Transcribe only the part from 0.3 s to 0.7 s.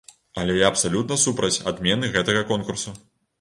Але я